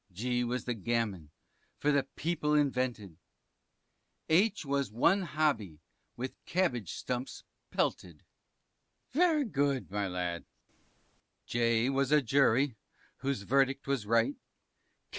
G 0.11 0.43
was 0.43 0.65
the 0.65 0.73
Gammon 0.73 1.29
for 1.77 1.91
the 1.91 2.01
people 2.15 2.55
invented, 2.55 3.17
H 4.29 4.65
was 4.65 4.91
one 4.91 5.21
Hobby 5.21 5.77
with 6.17 6.43
cabbage 6.47 6.93
stumps 6.95 7.43
pelted. 7.69 8.23
T. 9.13 9.19
Very 9.19 9.45
good, 9.45 9.91
my 9.91 10.07
lad. 10.07 10.45
P. 10.47 10.47
J 11.45 11.89
was 11.91 12.11
a 12.11 12.19
Jury, 12.19 12.77
whose 13.17 13.43
verdict 13.43 13.85
was 13.85 14.07
right. 14.07 14.37